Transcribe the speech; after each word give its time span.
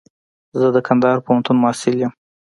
زه 0.59 0.67
د 0.75 0.77
کندهار 0.87 1.17
پوهنتون 1.25 1.57
محصل 1.63 1.93
يم. 2.03 2.11